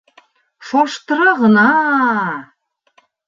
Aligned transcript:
Шаштыра 0.69 1.33
ғына! 1.43 1.67